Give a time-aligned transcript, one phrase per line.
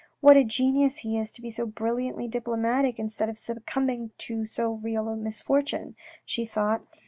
[0.19, 4.71] "What a genius he is to be so brilliantly diplomatic instead of succumbing to so
[4.71, 6.81] real a misfortune," she thought.